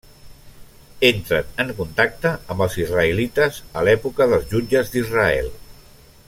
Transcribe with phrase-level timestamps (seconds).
[1.09, 5.55] Entren en contacte amb els israelites a l'època dels jutges d'Israel.